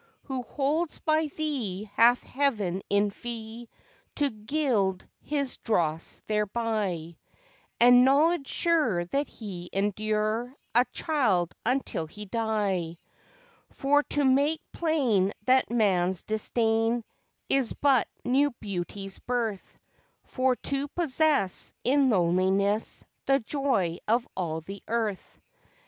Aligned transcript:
Who 0.23 0.41
holds 0.41 0.97
by 0.97 1.27
Thee 1.27 1.87
hath 1.93 2.23
Heaven 2.23 2.81
in 2.89 3.11
fee 3.11 3.69
To 4.15 4.31
gild 4.31 5.07
his 5.21 5.57
dross 5.57 6.23
thereby, 6.25 7.17
And 7.79 8.03
knowledge 8.03 8.47
sure 8.47 9.05
that 9.05 9.27
he 9.27 9.69
endure 9.71 10.55
A 10.73 10.85
child 10.91 11.53
until 11.63 12.07
he 12.07 12.25
die 12.25 12.97
For 13.69 14.01
to 14.17 14.25
make 14.25 14.63
plain 14.71 15.33
that 15.45 15.69
man's 15.69 16.23
disdain 16.23 17.03
Is 17.47 17.71
but 17.73 18.07
new 18.25 18.49
Beauty's 18.59 19.19
birth 19.19 19.77
For 20.23 20.55
to 20.55 20.87
possess, 20.87 21.73
in 21.83 22.09
loneliness, 22.09 23.05
The 23.27 23.39
joy 23.39 23.99
of 24.07 24.27
all 24.35 24.61
the 24.61 24.81
earth. 24.87 25.39